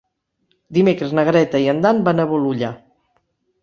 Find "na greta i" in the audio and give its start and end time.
1.19-1.71